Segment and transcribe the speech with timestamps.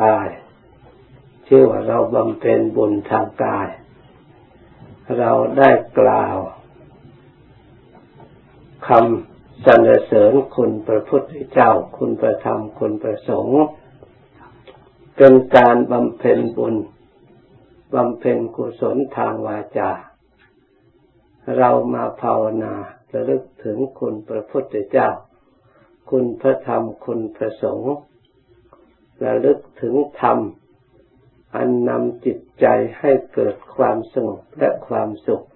[0.00, 0.28] กาย
[1.48, 3.68] ชื่อว่าเราบำเพ็ญบุญทางกาย
[5.18, 6.36] เราได้กล่าว
[8.88, 13.62] คำสรรเสริญคุณพระพุทธเจ้า คุณพระธรรม คุณพระสงฆ์
[15.16, 16.74] เป็นการบำเพ็ญบุญ
[17.94, 19.90] บำเพ็ญกุศลทางวาจา
[21.58, 22.74] เรามาภาวนา
[23.12, 25.08] ระลึกถึงคุณพระพุทธเจ้า
[26.10, 27.94] คุณพระธรรม คุณพระสงฆ์
[29.24, 30.38] ระลึกถึงธรรม
[31.54, 32.66] อันนำจิตใจ
[32.98, 35.46] ให้เกิดความสงบและความสุข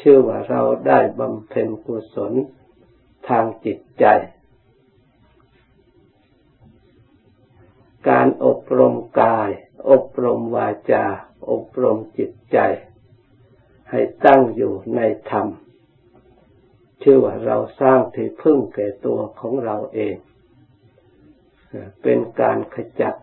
[0.00, 2.32] ชื่อว่าเราได้บำเพ็ญกุศล
[3.28, 4.04] ทางจิตใจ
[8.08, 9.50] การอบรมกาย
[9.90, 11.06] อบรมวาจา
[11.50, 12.58] อบรมจิตใจ
[13.90, 15.00] ให้ตั้งอยู่ใน
[15.30, 15.46] ธรรม
[17.02, 20.16] ชื่อว่าเราสร้างที่พึ่งแก่ตัวของเราเอง
[22.02, 23.14] เป็นการขจัด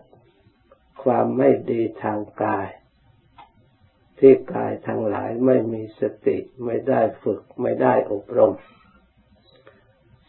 [1.02, 2.68] ความไม่ดีทางกาย
[4.18, 8.52] ที่กายทั้งหลายไม่มีสติไม่ได้ฝึกไม่ได้อบรม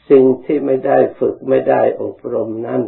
[0.09, 2.81] สิ่งที่ไม่ได้ฝึกไม่ได้อบรมนั้น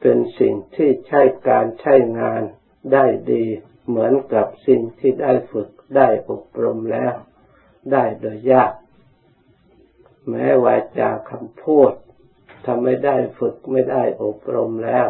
[0.00, 2.42] เป็นสิ่งที่ใช้การใช้งาน
[2.92, 3.44] ได้ดี
[3.86, 7.14] เหมือนกับสิ่งที่ได้ฝึกได้อบรมแล้ว
[7.92, 8.72] ได้โดยยาก
[10.28, 11.92] แม้วาจาคำพูด
[12.64, 15.08] ถ้าไม่ได้ฝึกไม่ได้อบรมแล้ว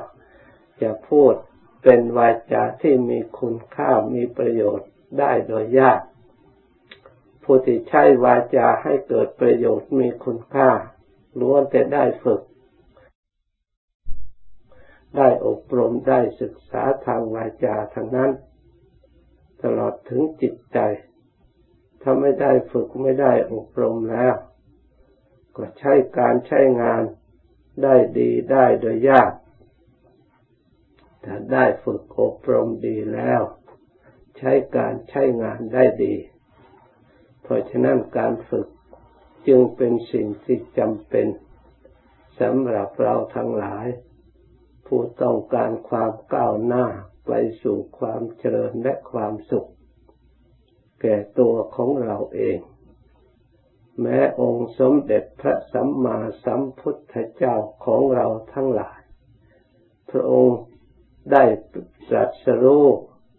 [0.82, 1.34] จะพูด
[1.82, 6.00] เป็นวาจาที่มีคุณค่ามีประโยชน์ได้โดยยาก
[7.42, 10.70] ผู้ที่ใช้วาจาให้เกิดประโยชน์มีคุณค่า
[11.40, 12.42] ล้วนแต่ได้ฝึก
[15.16, 18.30] ได้อบรมได้ศึกษาทางวาจาทั้งนั้น
[19.62, 20.78] ตลอดถึงจิตใจ
[22.02, 24.34] ถ้าไม่ได้ฝึกไม่ได้อบรมแล้ว
[25.56, 27.02] ก็ใช้การใช้งาน
[27.82, 29.32] ได้ดีได้โดยยาก
[31.24, 33.42] ถ้าได้ฝึกอบรมดีแล้ว
[34.38, 36.14] ใช้การใช้งานได้ดี
[37.42, 38.68] เพราะฉะนั้นการฝึก
[39.46, 41.26] จึงเป็นสิ่งที่จำเป็น
[42.40, 43.86] สำหรับเราทั้งหลาย
[44.86, 46.86] ผู้ต้องการความก้าวหน้า
[47.26, 49.70] ไปสู่ความเจริญและความสุข
[51.00, 52.58] แก่ตัวของเราเอง
[54.00, 59.00] แม้องค์สมเด็จพระสัมมาสัมพุทธเจ้าของเราทั้งหลาย
[60.10, 60.58] พระองค์
[61.32, 61.44] ได้
[62.08, 62.86] ตรัสรู้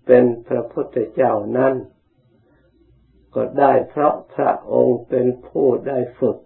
[0.06, 1.74] เป็นพระพุทธเจ้านั้น
[3.36, 6.38] ก็ได้เพราะพระองค์เป็นผู้ได้ฝึก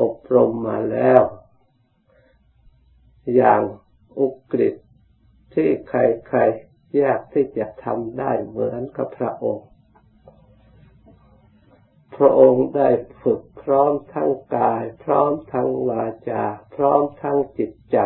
[0.00, 1.22] อบรมมาแล้ว
[3.34, 3.62] อย่าง
[4.18, 4.74] อุกฤษ
[5.54, 9.66] ที่ใครๆยากที่จะทำได้เหมือนกับพระองค์
[12.16, 12.88] พระองค์ได้
[13.22, 16.42] ฝึกพร้อมทั้งกาย พร้อมทั้งวาจา
[16.74, 17.98] พร้อมทั้งจิตใจ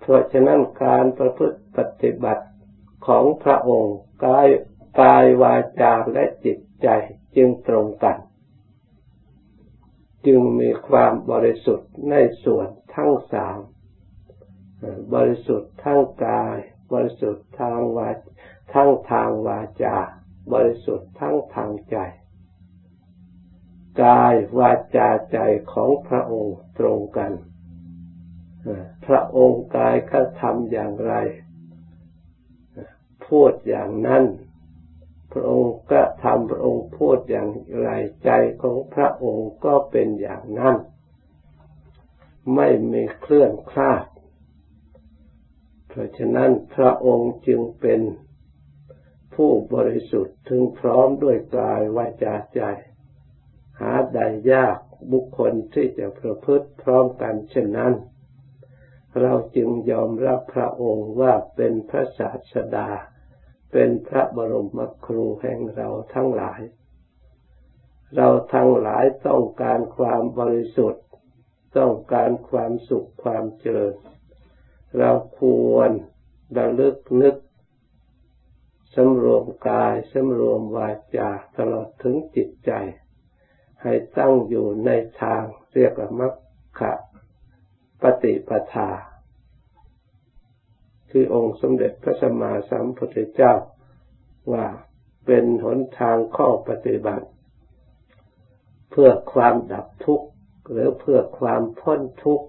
[0.00, 2.44] เพราะฉะนั้นการประพฤติปฏิบัติ
[3.06, 4.48] ของพระองค์กาย
[5.00, 6.88] กายวาจาและจิตใจ
[7.36, 8.18] จึงตรงกัน
[10.26, 13.58] จึงมีความบริสุทธิ์ในส่วนทั้งสาม
[15.14, 16.56] บริสุทธิ์ทั้งกาย
[16.92, 18.08] บริสุทธิ์ทางวา
[18.74, 19.96] ทั้งทางวาจา
[20.52, 21.96] บริสุทธิ์ทั้งทางใจ
[24.02, 25.38] กายวาจาใจ
[25.72, 27.32] ของพระองค์ตรงกัน
[29.06, 31.14] พระองค์กายเขาทำอย่างไร
[33.26, 34.24] พูดอย่างนั้น
[35.32, 37.48] พระองค์ก็ทำพระองค์พูดอย่าง
[37.82, 37.90] ไร
[38.24, 38.30] ใจ
[38.62, 40.76] ของพระองค์ก็เป็นอย่างนั้น
[42.54, 44.04] ไม่มีเคลื่อนคลาด
[45.88, 48.00] เพราะฉะนั้นพระองค์จึงเป็น
[49.34, 52.62] ผู้บริสุทธิ์ถึงพร้อมด้วยกายวาจาใจ
[53.80, 54.78] หาได้ยาก
[55.12, 57.92] บุคคลที่จะประพฤติพร้อมกันเช่นนั้น
[59.20, 62.88] เราจึงยอมรับพระองค์ว่าเป็นพระศาสดา
[63.72, 66.60] เป็นพระบรมครูแห่งเราทั้งหลาย
[68.16, 71.04] เราทั้งหลายต้องการความบริสุทธิ์
[71.76, 73.94] ต้องการความสุขความเจริญ
[74.98, 75.42] เราค
[75.72, 75.90] วร
[76.58, 77.36] ระลึกนึก
[78.94, 82.72] สำรวมกายสำรวมวาจาตลอดถึงจิตใจ
[83.82, 84.90] ให้ตั้งอยู่ใน
[85.22, 85.42] ทาง
[85.74, 86.34] เรียกว่ามัค
[86.78, 86.92] คะ
[88.02, 88.90] ปฏิปทา
[91.10, 93.54] ที่องค์สมเด็จพระสัมมาสัมพุทธเจ้า
[94.52, 94.66] ว่า
[95.26, 97.26] เป็นหนทางข้อปฏิบัติ
[98.90, 100.28] เพื่อความดับทุกข์
[100.70, 102.46] หรือเพื่อความพ้นทุกข์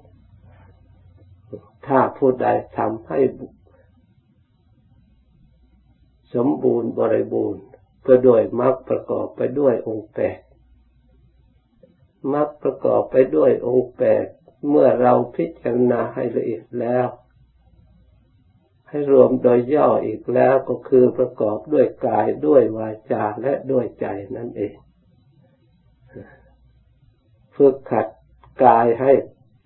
[1.87, 2.47] ถ้าผู้ใด
[2.77, 3.19] ทำให้
[6.33, 7.63] สมบูรณ์บริบูรณ์
[8.07, 10.39] ก็โดยมรรคประกอบไปด้วยองค์แปด
[12.33, 14.25] มรรคประกอบไปด้วยองค์แปด
[14.69, 17.07] เมื่อเราพิจารณาให้ละเอียดแล้ว
[18.89, 24.05] ให้รวมโดยย่ออีกแล้วก็คือประกอบด้วยกายด้วยวาจาและด้วยใจ
[24.35, 24.75] นั่นเอง
[27.55, 28.07] ฝึกขัด
[28.63, 29.11] กายให้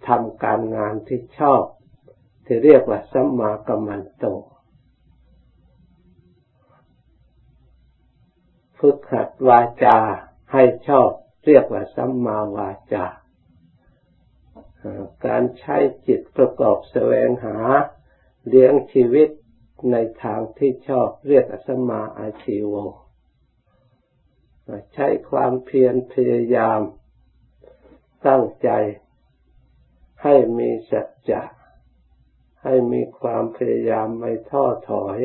[0.08, 1.64] ทำการงานที่ชอบ
[2.46, 4.26] ที่เรียกว่าสัมมากัมมันโต
[8.80, 9.98] ฝึกขัดวาจา
[10.54, 11.10] ให้ชอบ
[11.46, 13.08] เรียกว่าสัมมาวาจา
[15.26, 17.58] การใช้จิตประกอบแสวงหา
[18.48, 19.30] เลี้ยงชีวิต
[19.92, 22.74] ในทางที่ชอบเรียกสัมมาอาชีว
[24.94, 26.82] ใช้ความเพียรพยายาม
[28.28, 28.70] ตั้งใจ
[30.24, 31.42] ให้มีสัจจะ
[32.64, 35.18] ให้มีความพยายามไม่ท้อถอย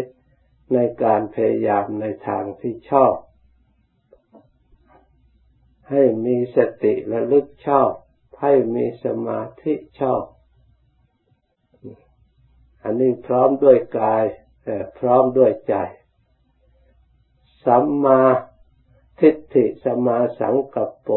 [0.74, 3.14] ในการพยายามในทางที่ชอบ
[5.90, 7.90] ให้มีสติระลึกชอบ
[8.40, 10.24] ให้มีสมาธิชอบ
[12.82, 14.24] อันนี้พร้อมด้วยกาย
[14.98, 15.74] พร้อมด้วยใจ
[17.64, 18.22] สัมมา
[19.20, 21.08] ทิฏฐิสมาสังกัปโป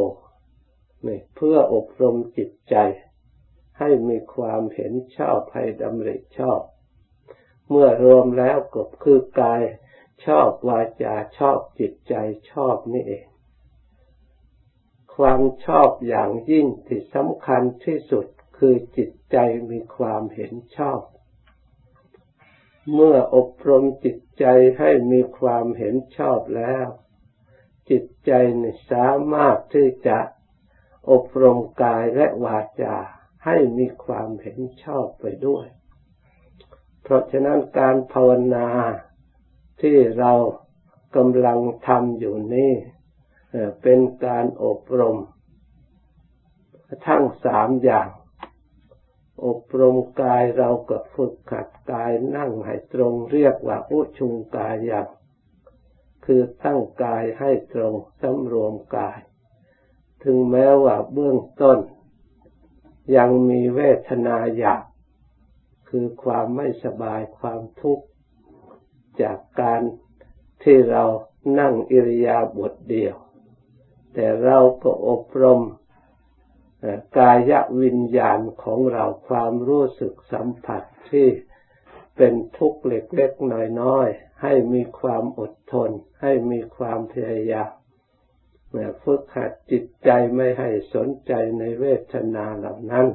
[1.07, 2.75] นี่เพื่ออบรมจิตใจ
[3.79, 6.61] ให้มีความเห็นชอบให้ดำริชอบ
[7.69, 9.61] เมื่อรวมแล้วก็คือกาย
[10.25, 12.13] ชอบวาจาชอบจิตใจ
[12.51, 13.30] ชอบนี่เอง
[15.15, 18.25] ความชอบอย่างยิ่งที่สำคัญที่สุด
[18.57, 19.37] คือจิตใจ
[19.69, 21.01] มีความเห็นชอบ
[22.93, 24.45] เมื่ออบรมจิตใจ
[24.77, 26.87] ให้มีความเห็นชอบแล้ว
[27.89, 28.31] จิตใจ
[28.91, 30.19] สามารถที่จะ
[31.11, 32.95] อบรมกายและวาจา
[33.45, 35.65] ให้มีความเห็นชอบไปด้วย
[37.03, 38.67] เพราะฉะนั้นการภาวนา
[39.81, 40.33] ที่เรา
[41.15, 42.73] กำลังทำอยู่นี่
[43.81, 45.17] เป็นการอบรม
[47.07, 48.09] ทั้งสามอย่าง
[49.45, 55.07] อบรมกายเราก็ฝึกขัดกายนั่งให้ตรงเรียกว่าอุชุงกายอย่าง
[56.25, 59.19] คือตั้งกายให้ตรงสำรวมกาย
[60.23, 61.79] ถึงแม้ว่าเบื้องต้น
[63.17, 64.83] ยังมีเวทนาอยาก
[65.89, 68.05] คือความไม่สบายความทุกข์
[69.21, 69.81] จากการ
[70.63, 71.03] ที่เรา
[71.59, 73.15] นั่งอิริยาบถเดียว
[74.13, 75.61] แต่เราก็อบรม
[77.17, 81.27] กายวิญญาณของเราความรู้สึกสัมผัสที่
[82.17, 85.89] เป็นทุกข์เล็กๆน้อยๆให้มีความอดทน
[86.21, 87.71] ให้มีความพยายาม
[89.03, 93.07] ฝึกหัดจิตใจไม่ให้สนใจในเวทนาเหล่านั้น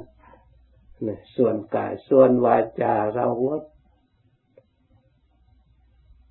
[1.37, 3.63] ส่วนกายส่วนวาจาเรางด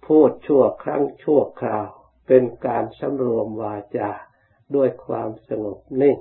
[0.05, 1.87] พูดชั่วครั้งชั่วคราว
[2.27, 4.11] เป็นการสำรวมวาจา
[4.75, 6.17] ด้วยความสงบนิ่ง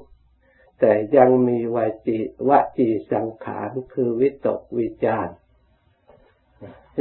[0.81, 2.19] แต่ยังมีวาจี
[2.49, 5.29] วจีสังขารคือวิตกวิจาร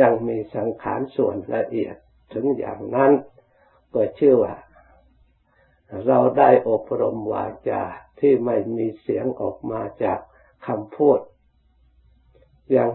[0.01, 1.95] ยังมีสังขารส่วนละเอียด
[2.33, 3.11] ถึงอย่างนั้น
[3.93, 4.55] ก็ชื่อว่า
[6.07, 7.83] เราได้อบรมวาจา
[8.19, 10.19] ที่ไม่มีเสียงออกมาจาก
[10.67, 11.19] คำพูด
[12.75, 12.89] ยัง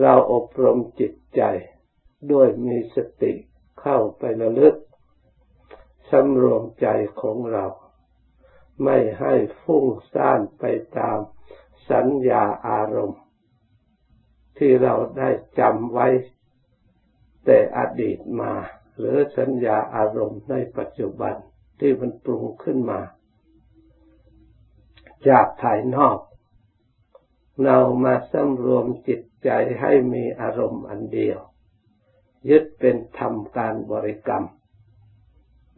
[0.00, 1.42] เราอบรมจิตใจ
[2.32, 3.32] ด้วยมีสติ
[3.80, 4.74] เข้าไประลึก
[6.10, 6.86] สำรวมใจ
[7.20, 7.66] ของเรา
[8.84, 10.64] ไม่ให้ฟุ้งซ่านไป
[10.98, 11.18] ตาม
[11.90, 13.22] สัญญาอารมณ์
[14.58, 16.08] ที่เราได้จำไว้
[17.44, 18.52] แต่อดีตมา
[18.98, 21.34] หรือสัญญาอารมณ์ในปัจจุบัน
[21.80, 23.00] ที่มันปรุงขึ้นมา
[25.28, 26.18] จากภายนอก
[27.64, 31.38] เรามาสำรวมจิตใจให้มีอารมณ์อันเดียว
[32.50, 34.44] ยึดเป็นธรรมการบริกรรม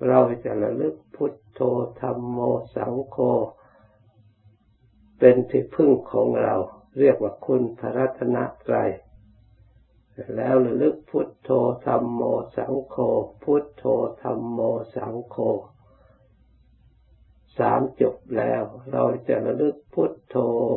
[0.07, 1.61] เราจะระลึกพุทโธ
[2.01, 2.39] ธรรมโม
[2.75, 3.17] สังโฆ
[5.19, 6.55] เป็นที่พึ่งของเรา
[6.99, 8.37] เรียกว่าคุณพระรัตน
[8.67, 8.91] ตรัย
[10.37, 11.51] แล้วระลึกพุทโธ
[11.87, 12.23] ธรรมโม
[12.57, 12.97] สังโฆ
[13.43, 13.85] พุทโธ
[14.23, 14.61] ธรรมโม
[14.95, 15.37] สังโฆ
[17.59, 20.37] สามจบแล้ว เราจะระลึกพุทโธ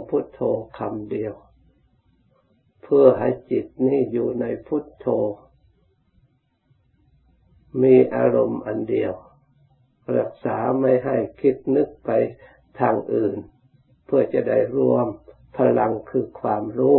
[0.10, 0.42] พุทโธ
[0.78, 1.34] คำเดียว
[2.84, 5.08] เพื่อให้จิตนี่อยู่ในพุทโธ
[7.82, 9.14] มีอารมณ์อันเดียว
[10.18, 12.10] รักษาไม่ให้คิดนึกไป
[12.80, 13.38] ทางอื่น
[14.06, 15.08] เพื่อจะได้รวม
[15.58, 16.98] พลังคือความรู้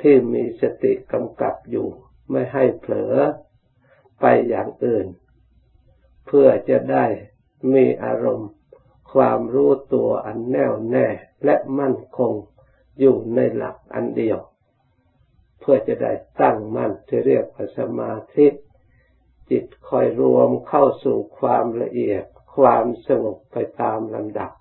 [0.00, 1.88] ที่มีสติกำกับอยู่
[2.30, 3.14] ไม่ให้เผลอ
[4.20, 5.06] ไปอย่างอื่น
[6.26, 7.04] เพื่อจะได้
[7.72, 8.50] มีอารมณ์
[9.12, 11.06] ความรู้ตัวอันแน่วแน่
[11.44, 12.32] และมั่นคง
[12.98, 14.38] อยู่ในหลักอันเดียว
[15.60, 18.46] เพื่อจะได้ตั้งมั่นที่เรียกว่าสมาธิ
[19.50, 22.24] จิตคอยรวมเข้าสู่ความละเอียด
[22.56, 24.52] ความสงบไปตามลำดับ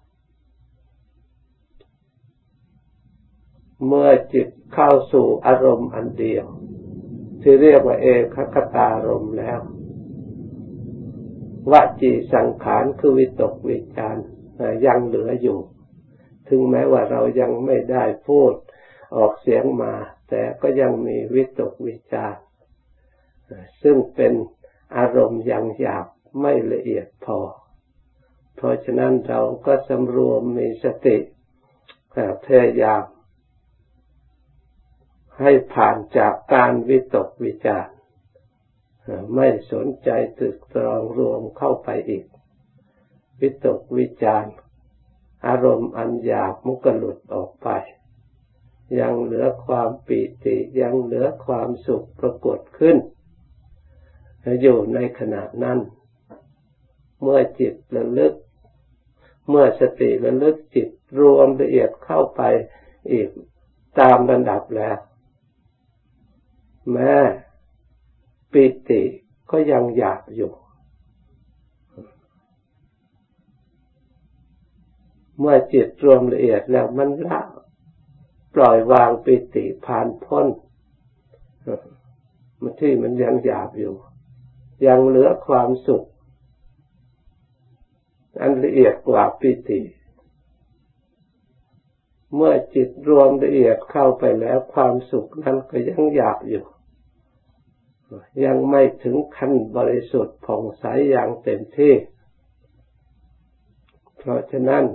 [3.86, 6.46] เมื่อจิตเข้าสู่อารมณ์อันเดียว
[7.42, 9.60] ที่เรียกว่าเอกคตารมแล้ว
[11.72, 14.18] วจีสังขารคือวิตกวิจาร
[14.86, 15.60] ยังเหลืออยู่
[16.48, 18.54] ถึงแม้ว่าเรายังไม่ได้พูด
[19.16, 19.94] ออกเสียงมา
[20.30, 22.36] แต่ก็ยังมีวิตกวิจาร
[23.84, 24.34] ซึ่งเป็น
[24.96, 26.08] อารมณ์ยังหยาบ
[26.42, 27.40] ไม่ละเอียดพอ
[28.56, 31.18] เพราะฉะนั้นเราก็สำรวมมีสติ
[32.46, 33.04] พยายาม
[35.40, 37.92] ให้ผ่านจากการวิตกวิจาร
[39.36, 42.26] ไม่สนใจตึกตรองรวมเข้าไปอีก
[43.42, 44.46] วิตกวิจาร
[45.48, 47.70] อารมณ์อันหยาบมุกหลุดออกไป
[49.00, 52.98] ยังเหลือความปิติยังเหลือความสุขปรากฏขึ้น
[54.62, 55.80] อยู่ในขณะนั้น
[57.22, 58.34] เมื่อจิตระลึก
[59.50, 60.90] เมื่อสติระลึกจิต
[61.20, 62.42] รวมละเอียดเข้าไป
[63.12, 63.30] อีก
[64.00, 64.98] ตามระดับแล้ว
[66.92, 67.14] แม้
[68.52, 69.02] ปิติ
[69.52, 70.52] ก็ยังอยากอยู่
[75.40, 77.40] เมื่อจิตรวมละเอียดแล้วมันละ
[78.56, 80.48] ปล่อยวางปิติผ่านพ้น
[82.62, 83.94] มันที่มันยังอยากอยู่
[84.86, 86.06] ยังเหลือความสุข
[88.42, 89.82] อันละเอียดกว่าปิติ
[92.36, 96.66] เมื่อจิตรวมละเอียดเข้าไปแล้วความสุขนั้นก็ยังอยากอยู่
[98.46, 101.94] ยังไม่ถึงขั้นบริสุทธิ์ผ่องใสอย่างเต็มที่
[104.18, 104.86] เพราะฉะนั้น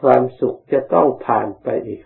[0.00, 2.02] ความสุขจะต้องผ่านไปอีก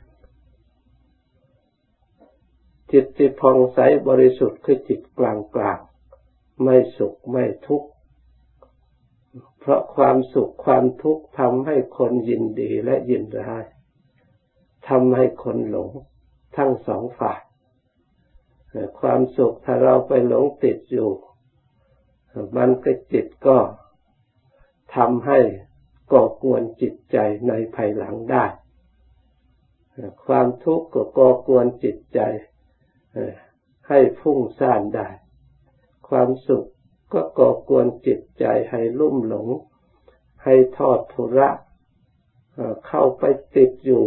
[2.92, 3.78] จิตที่ผ่องใส
[4.08, 5.78] บริสุทธิ์คือจิตกลางกลาง
[6.62, 7.88] ไม่สุขไม่ทุกข์
[9.58, 13.64] เพราะความสุขความทุกข์ทำให้คนยินดีและยินร้าย
[14.88, 15.90] ทำให้คนหลง
[16.56, 17.40] ทั้งสองฝ่าย
[19.00, 21.10] ความสุขถ้าเราไปหลงติดอยู่
[22.56, 23.58] มันก็จิตก็
[24.96, 25.38] ทำให้
[26.12, 27.16] ก่อกวนจิตใจ
[27.48, 28.44] ในภายหลังได้
[30.26, 32.20] ความทุกข์ก็ก่อกวนจิตใจ
[33.88, 35.08] ให้ฟุ้งซ่านได้
[36.08, 36.68] ความสุข
[37.12, 39.48] ก็ก่อกวนจิตใจให้ลุ่มหลง
[40.44, 41.50] ให้ทอดทุระ
[42.86, 43.24] เข้าไป
[43.56, 44.04] ติดอยู่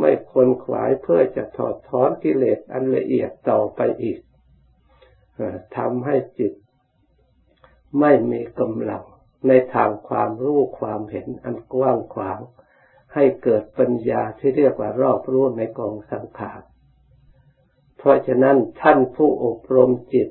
[0.00, 4.20] ไม่ควรขวายเพื่อจะถอดถอนกิเลสอันละเอียดต่อไปอีก
[5.76, 6.52] ทำให้จิต
[8.00, 9.04] ไม่มีกำลัง
[9.48, 12.40] ในทางความรู้ความเห็นอันกว้างขวาง
[13.14, 16.60] ให้เกิดปัญญาที่เรียกว่ารอบรู้ในกองสังขาร
[18.04, 20.28] เพราะฉะนั้นท่านผู้อบรมจิต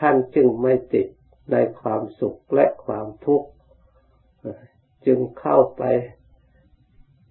[0.00, 1.08] ท่านจึงไม่ติด
[1.52, 3.48] ในความสุขและความทุกข์
[5.06, 5.82] จึงเข้าไป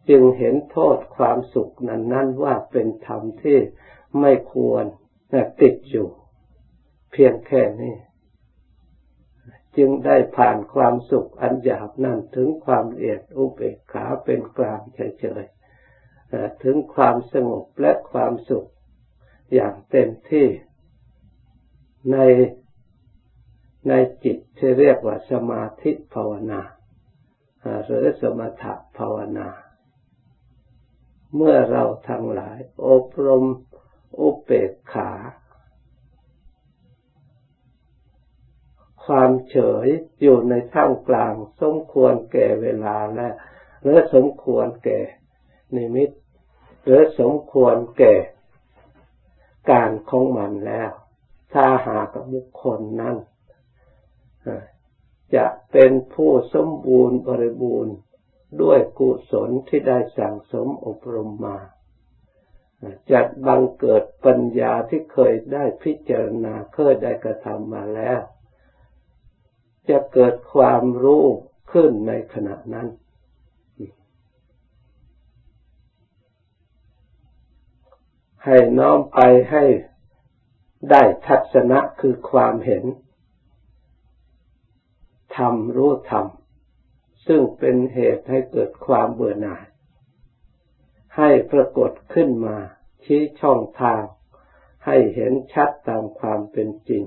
[0.09, 3.59] จึงเห็นโทษความสุขนั้นนั้นว่าเป็นธรรมที่
[4.19, 4.85] ไม่ควร
[5.61, 6.09] ติดอยู่
[7.11, 7.95] เพียงแค่นี้
[9.77, 18.67] จึงได้ผ่านความสุขอันหยาบนั้นถึงความละเอียดอุเบกขาเป็นกลางเฉยๆถึงความสงบและความสุข
[19.53, 20.47] อย่างเต็มที่
[22.11, 22.17] ใน
[23.87, 23.93] ใน
[24.23, 26.61] จิตที่เรียกว่าสมาธิภาวนา
[27.85, 29.47] หรือสมถะภาวนา
[31.35, 32.57] เมื่อเราทั้งหลาย
[32.87, 33.45] อบรม
[34.19, 35.11] อุเบกขา
[39.05, 39.87] ความเฉย
[40.21, 43.29] อยู่ในท่ามกลาง สมควรแก่เวลาและ
[43.81, 44.99] หรือสมควรแก่
[45.75, 46.09] นิมิต
[46.85, 48.13] หรือสมควรแก่
[49.69, 50.91] การของมันแล้ว
[51.53, 53.15] ถ้าหากบุคคลนั้น
[55.35, 57.95] จะเป็นผู้สมบูรณ์บริบูรณ์
[58.61, 61.57] ด้วยกุศลที่ได้สั่งสมอบรมมา
[63.11, 68.19] จัดบังเกิดปัญญาที่เคยได้พิจารณาเคยได้กระทำมาแล้ว
[69.89, 71.25] จะเกิดความรู้
[71.71, 72.87] ขึ้นในขณะนั้น
[78.45, 79.19] ให้น้อมไป
[79.51, 79.63] ให้
[80.91, 82.83] ได้ทัศนะคือความเห็น
[85.37, 86.25] ธรรมรู้ธรรม
[87.27, 89.63] ซึ่งเป็นเหตุให้เกิดความเบื่อหน่าย
[91.17, 92.57] ให้ปรากฏขึ้นมา
[93.03, 94.01] ชี้ช่องทาง
[94.85, 97.03] ให้เห็นชัดตามความเป็นจริง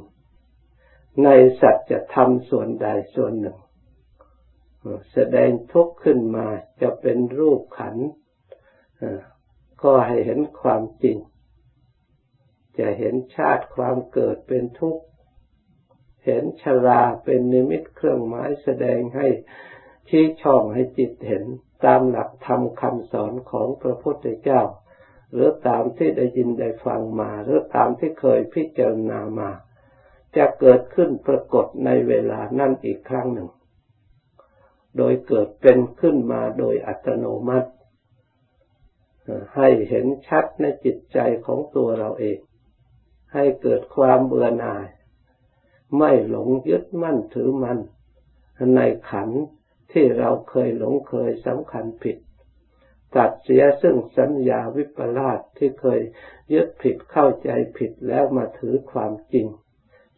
[1.24, 1.28] ใน
[1.60, 3.58] สัจธรรมส่วนใดส่วนหนึ่ง
[5.12, 6.46] แสดงทุกข์ขึ้นมา
[6.80, 7.96] จะเป็นรูปขัน
[9.82, 11.18] ก็ให้เห็นความจริง
[12.78, 15.02] จะเห็นชาติความเกิดเป็นทุกข์
[16.24, 19.28] เห็นชราเป็นนิมิตเครื่องหมายแสดงให้
[20.08, 21.44] ชี้ช่องให้จิตเห็น
[21.84, 24.62] ตามหลักธรรมคำสอนของพระพุทธเจ้า
[25.32, 29.50] หรือตามที่ได้ยินได้ฟังมา หรือตามที่เคยพิจารณามา
[30.36, 33.48] จะเกิดขึ้นปรากฏในเวลานั่นอีกครั้งหนึ่ง
[34.96, 37.70] โดยเกิดเป็นขึ้นมาโดยอัตโนมัติ
[39.56, 42.38] ให้เห็นชัดในจิตใจของตัวเราเอง
[43.34, 44.86] ให้เกิดความเบื่อหน่าย
[45.98, 47.78] ไม่หลงยึดมั่นถือมั่น
[48.76, 48.80] ใน
[49.10, 49.30] ขัน
[49.92, 52.16] ที่เราเคยหลงเคยสำคัญผิด
[53.16, 56.00] ตัดเสียซึ่งสัญญาวิปลาสที่เคย
[56.52, 59.46] ยึดผิดเข้าใจผิดแล้วมาถือความจริง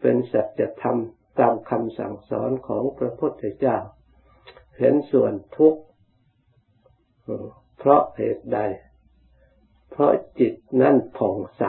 [0.01, 0.99] เป็นสัจธรรม
[1.39, 3.79] ตามคำสั่งสอนของพระพุทธเจ้า
[4.79, 5.81] เห็นส่วนทุกข์
[7.79, 8.59] เพราะเหตุใด
[9.99, 11.65] เพราะจิตนั่นผ่องใส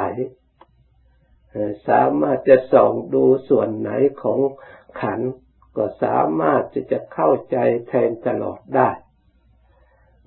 [1.88, 3.92] สามารถจะส่องดูส่วนไหน
[4.24, 4.40] ของ
[5.02, 5.20] ขัน
[5.78, 7.58] ก็สามารถที่จะเข้าใจ
[7.88, 8.90] แทนตลอดได้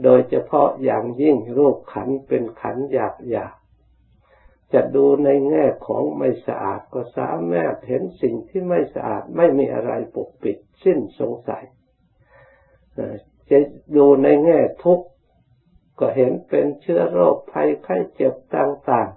[0.03, 3.55] โดยเฉพาะอย่างยิ่งรูปขันเป็นขันหยาบหยาบ
[4.73, 11.65] จะดูในแง่ของไม่สะอาดก็สามารถเห็นสิ่งที่ไม่สะอาดไม่มีอะไรปกปิด สิ้นสงสัย
[13.51, 13.59] จะ
[13.97, 15.07] ดูในแง่ทุกข์
[15.99, 19.09] ก็เห็นเป็นเชื้อโรคภัยไข้เจ็บต่าง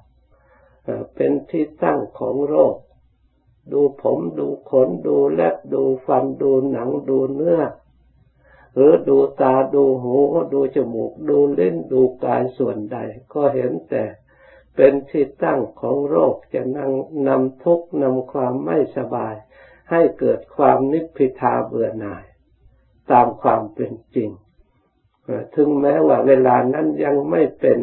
[0.53, 2.75] ๆ เป็นที่ตั้งของโรค
[3.71, 7.61] ดูผมดูขนดูเล็บดูฟันดูหนังดูเนื้อ
[8.73, 10.15] หรือดูตาดูหู
[10.53, 12.97] ดูจมูกดูเล่นดูกายส่วนใด
[13.33, 14.03] ก็เห็นแต่
[14.75, 16.91] เป็นที่ตั้งของโรคจะนั่ง
[17.27, 19.35] นำทุกข์นำความไม่สบาย
[19.91, 22.25] ให้เกิดความนิพพิทาเบื่อหน่าย
[23.11, 24.29] ตามความเป็นจริง
[25.55, 27.79] ถึงแม้ว่าเวลานั้นยังไม่เป็น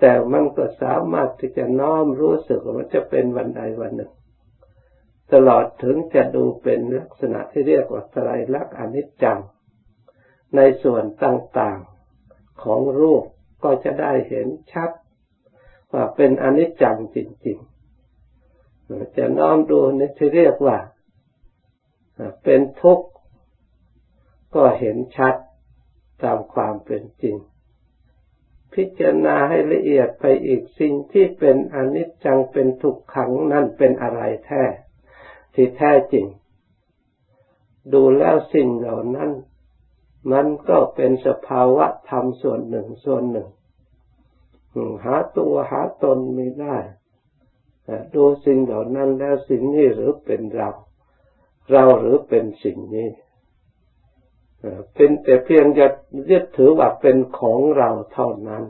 [0.00, 4.12] แต่มันก็สามารถที่จะน้อมรู้สึกว่ามันจะเป็นวันใดวันหนึ่ง
[5.32, 9.40] ตลอดถึงจะดูเป็นลักษณะที่เรียกว่าไตรลักษณ์อนิจจัง
[10.56, 13.24] ในส่วนต่างๆของรูป
[13.64, 14.90] ก็จะได้เห็นชัด
[15.92, 20.78] ว่าเป็นอนิจจังจริงๆ จะน้อมดูในที่เรียกว่า
[22.44, 23.06] เป็นทุกข์
[24.54, 25.34] ก็เห็นชัด
[26.24, 27.36] ตามความเป็นจริง
[28.74, 34.62] พิจารณาให้ละเอียดไปอีกสิ่งที่เป็นอนิจจังเป็นทุกขังนั่นเป็นอะไรแท้
[35.54, 36.26] ที่แท้จริง
[37.92, 39.30] ดูแล้วสิ่งเหล่านั้น
[40.32, 43.48] มันก็เป็นสภาวะธรรมส่วนหนึ่งส่วนหนึ่ง
[45.04, 46.76] หาตัวหาตนไม่ได้
[48.14, 50.70] ดูสิ่งเหล่านั้นแล้วสิ่งนี้หรือเป็นเรา
[51.70, 53.08] เราหรือเป็นสิ่งนี้
[54.94, 55.86] เป็นแต่เพียงจะ
[56.30, 58.64] ยึดถือว่าเป็นของเราเท่านั้น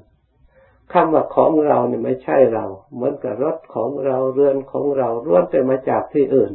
[0.93, 6.53] คำว่าของเราเนี่ยไม่ใช่เรา เหมือนกับรถของเราเรือนของเราล้วนแต่มาจากที่อื่น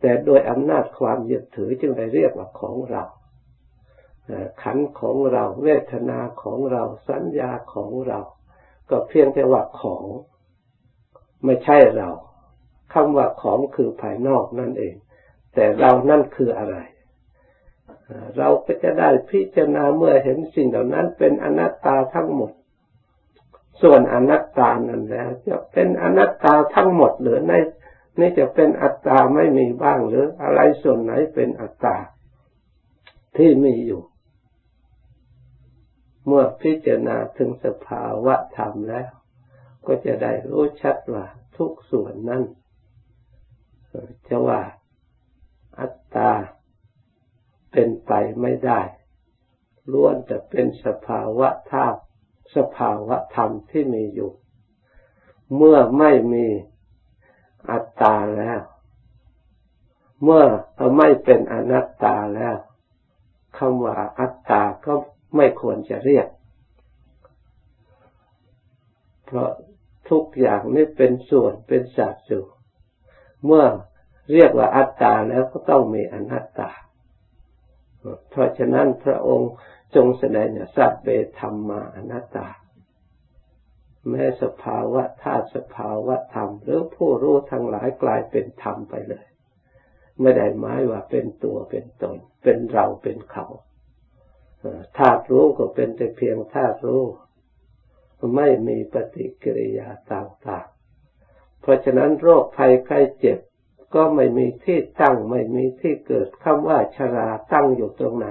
[0.00, 3.02] แต่โดยอำนาจความยึดถือจึงได้เรียกว่าของเรา
[4.62, 8.20] ขันของเรา เวทนาของเราสัญญาของเรา
[8.90, 10.04] ก็เพียงแต่ว่าของ
[11.44, 12.08] ไม่ใช่เรา
[12.92, 14.94] คำว่าของคือภายนอกนั่นเอง
[15.54, 16.76] แต่เรานั่นคืออะไร
[18.38, 22.52] เราก็จะได้พิจารณาเมื่อเห็นสิ่งเหล่านั้นเป็นอนัตตาทั้งหมด
[23.82, 27.52] ส่วนอนัตตานั้นแล้วจะเป็นอนัตตาทั้งหมดหรือใน
[28.18, 31.96] นี่จะเป็นอัตตาไม่มีบ้างหรืออะไรส่วนไหนเป็นอัตตา
[33.36, 34.02] ที่มีอยู่
[36.26, 39.10] เมื่อพิจารณาถึงสภาวะธรรมแล้ว
[39.86, 42.42] ก็จะได้รู้ชัดว่าทุกส่วนนั้น
[44.28, 44.60] จะว่า
[45.80, 46.30] อัตตา
[47.72, 48.80] เป็นไปไม่ได้
[49.92, 52.00] ล้วนแต่เป็นสภาวะธาตุ
[52.56, 54.30] สภาวะธรรมที่มีอยู่
[55.56, 56.46] เมื่อไม่มี
[57.70, 58.60] อัตตาแล้ว
[60.24, 60.44] เมื่อ
[60.96, 62.56] ไม่เป็นอนัตตาแล้ว
[63.58, 64.94] คำว่าอัตตาก็
[65.36, 66.28] ไม่ควรจะเรียก
[69.26, 69.50] เพราะ
[70.10, 72.54] ทุกอย่างนี้เป็นส่วนเป็นสัดส่วน
[73.44, 73.64] เมื่อ
[74.32, 76.70] เรียกว่าอัตตาแล้วก็ต้องมีอนัตตา
[78.30, 79.52] เพราะฉะนั้นพระองค์
[79.94, 82.48] จงแสดงสัพเบธรรมมาอนัตตา
[84.08, 89.26] แม้สภาวะธาตุสภาวะธรรม หรือผู้รู้ทั้งหลายกลายเป็นธรรมไปเลย
[90.20, 93.46] ไม่ได้หมายว่าเป็นตัวเป็นตน เป็นเราเป็นเขา
[94.98, 97.04] ธาตุรู้ก็เป็นแต่เพียงธาตุรู้
[98.36, 103.38] ไม่มีปฏิกิริยาต่างๆเพราะฉะนั้นโรคภัยไข้เจ็บ
[103.94, 108.28] ก็ไม่มีที่ตั้งไม่มีที่เกิดคำว่าชราตั้งอยู่ตรงไหน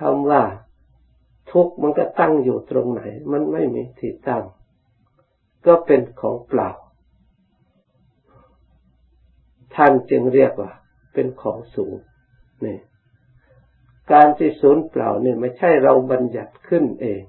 [0.00, 0.42] คำว่า
[1.52, 4.44] ทุกข์มันก็ตั้งอยู่ตรงไหน มันไม่มีที่ตั้ง
[5.66, 6.70] ก็เป็นของเปล่า
[9.74, 10.72] ท่านจึงเรียกว่า
[11.12, 11.94] เป็นของสูง
[12.64, 12.78] นี่
[14.12, 17.22] การที่ศูนย์เปล่านี่ไม่ใช่เราบัญญัติขึ้นเอง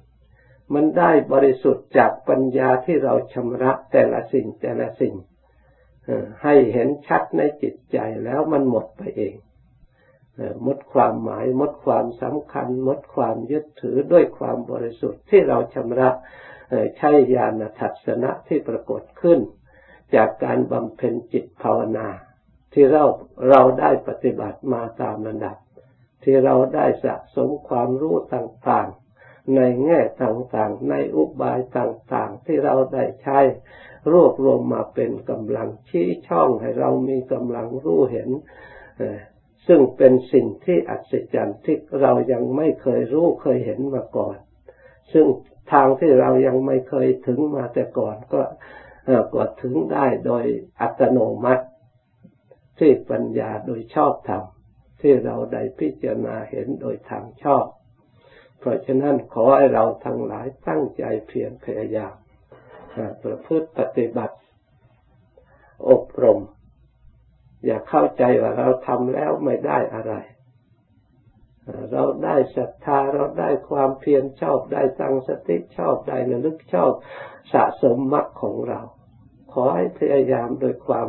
[0.74, 5.14] มันได้บริสุทธิ์จากปัญญาที่เราชำระแต่ละสิ่งแต่ละสิ่ง
[6.44, 9.36] ให้เห็นชัดในจิตใจแล้วมันหมดไปเอง
[10.64, 16.10] หมดความหมายหมดความสำคัญหมดความยึดถือด้วยความบริสุทธิ์ที่เราชำระ
[16.98, 19.40] ใช้ญาณทัศนะที่ปรากฏขึ้น
[20.16, 22.08] จากการบำเพ็ญจิตภาวนา
[22.74, 23.04] ที่เรา
[23.50, 25.58] เราได้ปฏิบัติมาตามระดับ
[26.24, 33.40] ที่เราได้สะสมความรู้ต่างๆ ในแง่ต่างๆ ในอุบายต่างๆ ที่เราได้ใช้
[34.12, 38.30] รวบรวมมาเป็นกำลังชี้ช่องให้เรามีกำลังรู้เห็น
[39.68, 44.38] ซึ่งเป็นสิ่งที่อัศจรรย์ที่เรายังไม่เคยรู้เคยเห็นมาก่อน
[45.14, 45.26] ซึ่ง
[45.72, 48.42] ทางที่เรายังไม่เคยถึงมาแต่ก่อนก็
[49.34, 50.46] ก็ถึงได้โดย
[50.82, 51.66] อัตโนมัติ
[52.80, 54.44] ที่ปัญญาโดยชอบธรรม
[55.02, 57.66] ที่เราได้พิจารณาเห็นโดยทางชอบ
[58.60, 62.16] เพราะฉะนั้นขอให้เราทั้งหลายตั้งใจเพียรพยายาม
[63.24, 64.36] ประพฤติปฏิบัติ
[65.90, 66.40] อบรม
[67.66, 70.14] อย่าเข้าใจว่าเราทำแล้วไม่ได้อะไร
[71.92, 76.92] เราได้ศรัทธาเราได้ความเพียรชอบได้ตั้งสติชอบได้ระลึกชอบ
[77.54, 78.82] สะสมมรรคของเรา
[79.54, 81.08] ขอให้พยายามโดยความ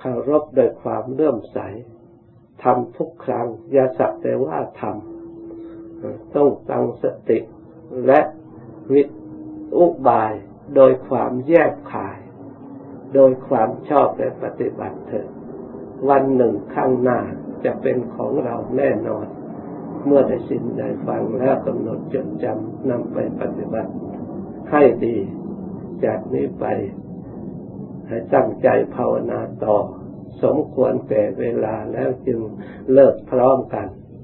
[0.00, 1.58] เคารพโดยความเลื่อมใส
[2.62, 7.38] ทำทุกครั้ง อย่าสักแต่ว่าทำต้องตั้งสติ
[8.06, 8.20] และ
[8.92, 9.02] วิ
[9.76, 10.32] อุบาย
[10.74, 12.18] โดยความแยกขาย
[13.14, 15.28] โดยความชอบและปฏิบัติเถิด
[16.08, 17.20] วันหนึ่งข้างหน้า
[17.64, 19.26] จะเป็นของเราแน่นอน
[20.04, 23.92] เมื่อได้สินได้ฟังแล้วกำหนดจดจำนำไปปฏิบัติ
[24.70, 25.16] ให้ดี
[26.04, 26.64] จากนี้ไป
[28.08, 29.76] ให้ตั้งใจภาวนาต่อ
[30.42, 32.38] สมควรแก่เวลาแล้วจึง
[32.92, 33.86] เลิกพร้อมกัน